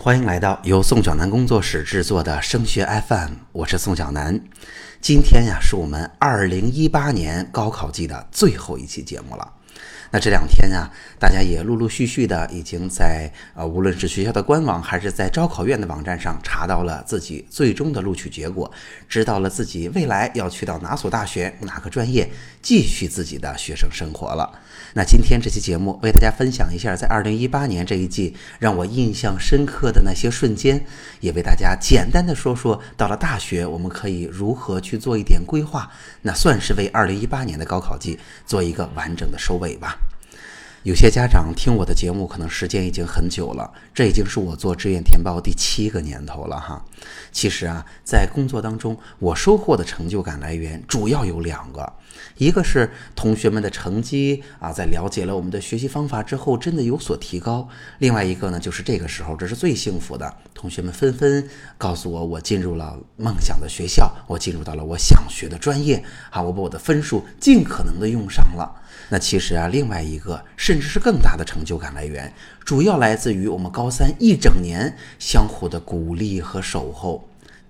[0.00, 4.40] 欢迎来到由宋小南工作室制作的升学 FM，我是宋小南。
[5.00, 9.54] 今天呀，是我们二零一八年高考季的最后一期节目了。
[10.10, 18.70] 那这两天啊，大家也陆陆续续的已经在呃，无论是学校的官网还是在招考院的网站上查到了自己最终的录取结果，
[19.08, 22.30] 知道了自己未来要去到哪所大学、哪个专业
[22.62, 24.60] 继续自己的学生生活了。
[24.94, 30.82] 那今天这期节目为大家分享一下，在二零一八年这一季让我印象深刻的那些瞬间，
[31.20, 35.90] 也为大家简单的说说到了大学我们可以如何去做一点规划，
[36.22, 39.98] 那算是为二零一八年的高考季做一个完整的收尾尾吧。
[40.84, 46.82] 有些家长听我的节目，可能时间已经很久了，这已经是我做志愿填报第七个年头了哈。
[47.30, 51.92] 其实啊，在工作当中，我收获的成就感来源主要有两个，
[52.36, 68.82] 一个是同学们的成绩啊，在了解了我们的学习方法之后，真的有所提高；另外一个呢，就是这个时候，这是最幸福的，同学们纷纷告诉我，我进入了梦想的学校，我进入到了我想学的专业啊，我把我的分数尽可能的用上了。
[69.10, 72.32] 那其实啊，另外一个甚至是更大的成就感来源，
[72.64, 77.27] 主要来自于我们高三一整年相互的鼓励和守候。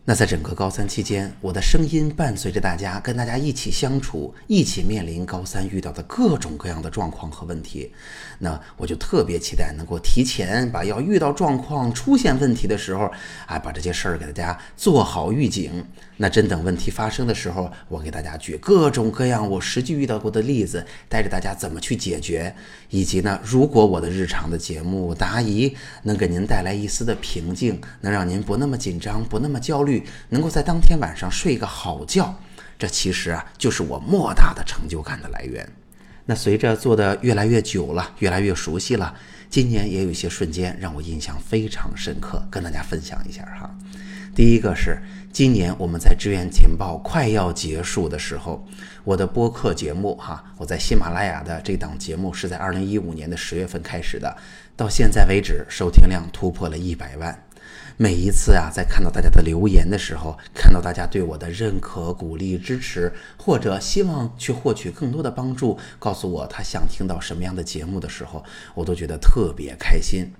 [0.09, 7.92] 那在整个高三期间，我的声音伴随着大家，跟大家一起相处，一起面临高三遇到的各种各样的状况和问题。
[8.39, 13.12] 那我就特别期待能够提前把要遇到状况、出现问题的时候，
[13.45, 15.84] 哎，把这些事儿给大家做好预警。
[16.20, 22.53] 那真等问题发生的时候，我给大家举各种各样我实际遇到过的例子，带着大家怎么去解决，
[22.89, 29.98] 以及呢，如果我的日常的节目答疑能给您带来一丝的平静，能让您不那么紧张，不那么焦虑。
[30.29, 32.35] 能够在当天晚上睡个好觉，
[32.79, 35.69] 这其实啊就是我莫大的成就感的来源。
[36.27, 39.15] 那随着做的越来越久了，越来越熟悉了，
[39.49, 43.75] 今年也有一些瞬间让我印象非常深刻，跟大家分享一下哈。
[44.35, 48.65] 第一个是今年我们在志愿填报快要结束的时候，
[49.05, 54.37] 我的播客节目哈，我在喜马拉雅的这档节目是在二零一五年的十月份开始的，
[54.77, 57.37] 到现在为止收听量突破了一百万。
[58.01, 68.45] 每一次啊，在看到大家的留言的时候，看到大家对我的认可、鼓励、支持，或者希望去获取更多的帮助，告诉我他想听到什么样的节目的时候，
[68.77, 70.33] 我都觉得特别开心。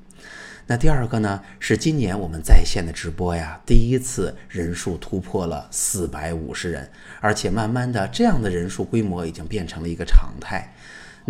[0.69, 6.89] 那第二个呢，是今年我们在线的直播呀，第一次人数突破了四百五十人，
[7.21, 10.73] 而且慢慢的，这样的人数规模已经变成了一个常态。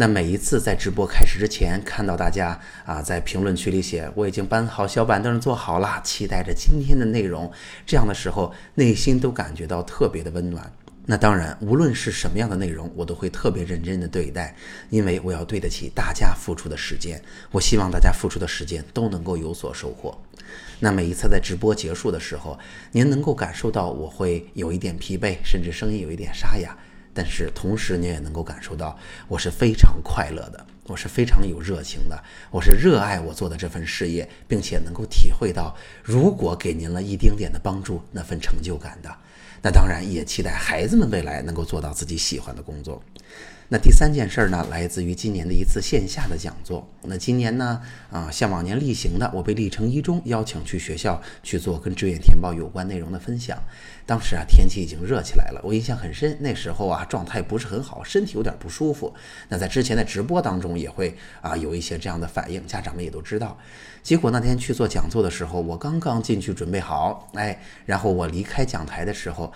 [0.00, 7.50] 那每一次在直播开始之前，看到大家啊在评论区里写我已经搬好小板凳坐好了，期待着今天的内容，
[7.84, 10.72] 这样的时候内心都感觉到特别的温暖。
[11.04, 14.54] 那当然，无论是什么样的内容，我都会特别认真的对待，
[14.88, 17.20] 因为我要对得起大家付出的时间。
[17.50, 20.16] 我希望大家付出的时间都能够有所收获。
[20.78, 22.56] 那每一次在直播结束的时候，
[22.92, 26.78] 您能够感受到我会有一点疲惫，甚至声音有一点沙哑。
[27.18, 28.96] 但是同时，您也能够感受到
[29.26, 32.16] 我是非常快乐的，我是非常有热情的，
[32.48, 39.12] 我是热爱我做的这份事业，并且能够体会到，如果给您了一丁点的帮助，那份成就感的。
[39.60, 43.02] 那当然也期待孩子们未来能够做到自己喜欢的工作。
[43.70, 46.88] 那第三件事儿呢，来自于今年的一次线下的讲座。
[47.02, 53.58] 那今年呢，啊，像往年例行的，我被历城一中邀请去学校去做跟志愿填报有关内容的分享。
[54.06, 56.34] 当时啊，天气已经热起来了，我印象很深。
[56.40, 59.14] 那时候啊，状态不是很好，身体有点不舒服。
[59.50, 63.58] 那在之前的直播当中也会啊有一些这样的反应，家长们也都知道。
[64.02, 69.52] 结果那天去做讲座的时候，我刚刚进去准备好，哎，然后我离开讲台的时候。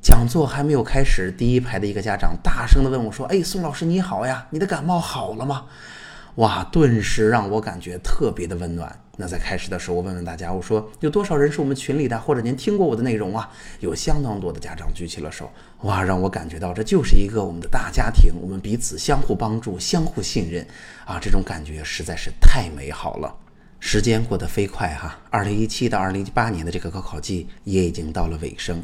[0.00, 5.66] 讲座还没有开始，第一排的一个家长大声地问我说：“哎，宋老师你好呀，你的感冒好了吗？”
[6.36, 9.00] 哇，顿时让我感觉特别的温暖。
[9.16, 13.50] 那在开始的时候，我问问大家，我说有多少人是我们群里的，或者您听过我的内容啊？
[13.80, 15.50] 有相当多的家长举起了手。
[15.80, 20.66] 哇，让我感觉到这就是一个我们的大家庭，我们彼此相互帮助、相互信任
[21.06, 23.34] 啊，这种感觉实在是太美好了。
[23.88, 28.82] 时间过得飞快哈，二零一七到二零一八年的这个高考季也已经到了尾声。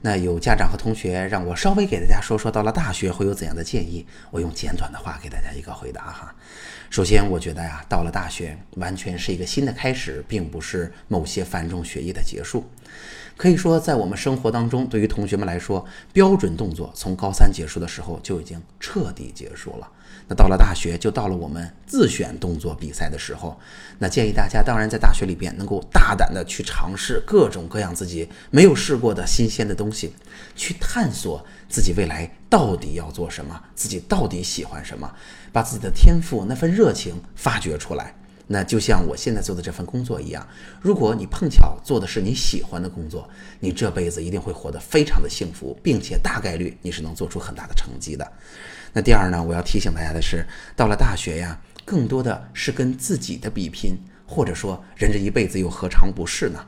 [0.00, 4.06] 那有家长和同学让我稍微给大家说说，到了大学会有怎样的建议？
[4.30, 6.34] 我用简短的话给大家一个回答哈。
[6.88, 12.66] 首先，我觉得呀，到了大学完全是一个新的开始，并不是某些繁重学业的结束。
[13.38, 19.88] 可以说，在我们生活当中，对于同学们来说，标准动作从高三结束的时候就已经彻底结束了。
[20.26, 23.56] 那到了大学，就到了我们自选动作比赛的时候。
[24.00, 30.12] 那建议大家，当然在大学里边能够大胆的去尝试各种各样自己没有试过的新鲜的东西，
[30.56, 35.08] 去探索自己未来到底要做什么，自己到底喜欢什么，
[35.52, 38.16] 把自己的天赋那份热情发掘出来。
[38.50, 40.44] 那就像我现在做的这份工作一样，
[40.80, 43.28] 如果你碰巧做的是你喜欢的工作，
[43.60, 48.26] 你这辈子一定会活得非常的幸福，并且大概率你是能做出很大的成绩的。
[48.92, 53.96] 那第二呢，我要提醒大家的是，到了大学呀，更多的是跟自己的比拼，
[54.26, 56.64] 或者说人这一辈子又何尝不是呢？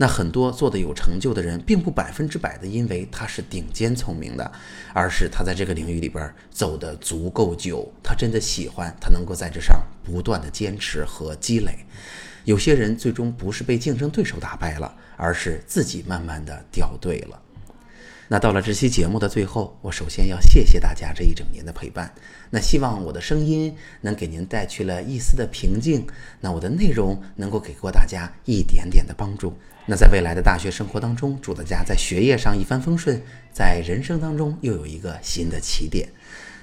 [0.00, 4.50] 那很多做的有成就的人，并不百分之百的因为他是顶尖聪明的，
[4.94, 11.80] 而是他在这个领域里边走的足够久，他真的喜欢，他能够在这上不断的坚持和积累。
[12.46, 17.38] 有些人最终不是被竞争对手打败了，而是自己慢慢的掉队了。
[18.32, 22.14] 那到了这期节目的最后，我首先要谢谢大家这一整年的陪伴。
[22.48, 26.06] 那希望我的声音能给您带去了一丝的平静，
[26.40, 29.52] 那我的内容能够给过大家一点点的帮助。
[29.84, 33.20] 那在未来的大学生活当中，祝大家在学业上一帆风顺，
[33.52, 36.08] 在人生当中又有一个新的起点。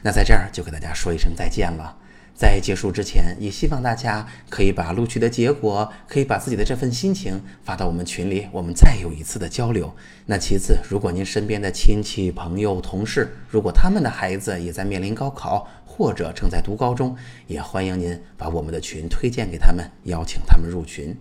[0.01, 1.97] 那在这儿就跟大家说一声再见了。
[2.37, 9.91] 在结束之前，也希望大家可以把录取的结果，可以把自己的这份心情发到我们群里，我们再有一次的交流。
[10.27, 17.17] 那其次，如果您身边的亲戚、朋友、同事，如果他们的孩子也在面临高考，或者正在读高中，
[17.47, 21.17] 也欢迎您把我们的群推荐给他们，邀请他们入群。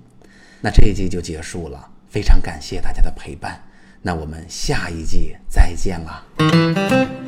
[0.61, 3.59] 那这一季就结束了，非常感谢大家的陪伴。
[4.03, 7.26] 那我们下一季再见了。